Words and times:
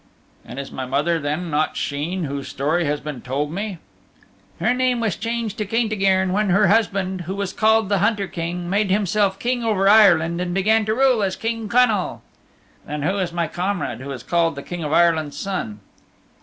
"And 0.43 0.57
is 0.57 0.71
my 0.71 0.87
mother 0.87 1.19
then 1.19 1.51
not 1.51 1.77
Sheen 1.77 2.23
whose 2.23 2.47
story 2.47 2.85
has 2.85 2.99
been 2.99 3.21
told 3.21 3.51
me?" 3.51 3.77
"Her 4.59 4.73
name 4.73 4.99
was 4.99 5.15
changed 5.15 5.59
to 5.59 5.65
Caintigern 5.67 6.33
when 6.33 6.49
her 6.49 6.69
husband 6.69 7.21
who 7.29 7.35
was 7.35 7.53
called 7.53 7.87
the 7.87 7.99
Hunter 7.99 8.27
King 8.27 8.67
made 8.67 8.89
himself 8.89 9.37
King 9.37 9.63
over 9.63 9.87
Ireland 9.87 10.41
and 10.41 10.55
began 10.55 10.85
to 10.85 10.95
rule 10.95 11.21
as 11.21 11.35
King 11.35 11.69
Connal." 11.69 12.23
"Then 12.87 13.03
who 13.03 13.19
is 13.19 13.31
my 13.31 13.47
comrade 13.47 14.01
who 14.01 14.09
is 14.11 14.23
called 14.23 14.55
the 14.55 14.63
King 14.63 14.83
of 14.83 14.91
Ireland's 14.91 15.37
Son?" 15.37 15.81